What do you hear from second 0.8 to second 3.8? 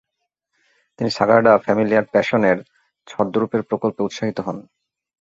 তিনি Sagrada familiar passion এর ছদ্মরূপের